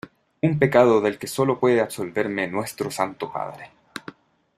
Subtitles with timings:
[0.41, 3.69] un pecado del que sólo puede absolverme Nuestro Santo Padre.